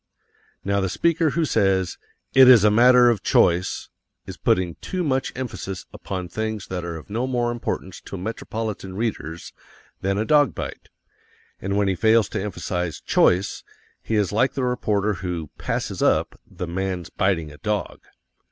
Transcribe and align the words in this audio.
Now 0.63 0.81
the 0.81 0.89
speaker 0.89 1.29
who 1.29 1.45
says 1.45 1.99
"IT 2.33 2.47
IS 2.49 2.63
A 2.63 2.71
MATTER 2.71 3.11
OF 3.11 3.21
CHOICE" 3.21 3.89
is 4.25 4.35
putting 4.35 4.73
too 4.81 5.03
much 5.03 5.31
emphasis 5.35 5.85
upon 5.93 6.27
things 6.27 6.65
that 6.69 6.83
are 6.83 6.95
of 6.95 7.07
no 7.11 7.27
more 7.27 7.51
importance 7.51 8.01
to 8.05 8.17
metropolitan 8.17 8.95
readers 8.95 9.53
than 10.01 10.17
a 10.17 10.25
dog 10.25 10.55
bite, 10.55 10.89
and 11.61 11.77
when 11.77 11.87
he 11.87 11.93
fails 11.93 12.29
to 12.29 12.41
emphasize 12.41 12.99
"choice" 12.99 13.63
he 14.01 14.15
is 14.15 14.31
like 14.31 14.53
the 14.53 14.63
reporter 14.63 15.13
who 15.21 15.51
"passes 15.59 16.01
up" 16.01 16.33
the 16.49 16.65
man's 16.65 17.11
biting 17.11 17.51
a 17.51 17.59
dog. 17.59 17.99